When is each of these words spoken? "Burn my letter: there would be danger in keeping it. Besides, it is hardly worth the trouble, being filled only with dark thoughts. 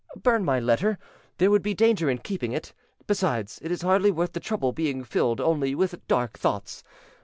"Burn 0.15 0.43
my 0.43 0.59
letter: 0.59 0.97
there 1.37 1.51
would 1.51 1.61
be 1.61 1.75
danger 1.75 2.09
in 2.09 2.17
keeping 2.17 2.51
it. 2.53 2.73
Besides, 3.05 3.59
it 3.61 3.71
is 3.71 3.83
hardly 3.83 4.09
worth 4.09 4.33
the 4.33 4.39
trouble, 4.39 4.71
being 4.71 5.03
filled 5.03 5.39
only 5.39 5.75
with 5.75 6.07
dark 6.07 6.39
thoughts. 6.39 6.83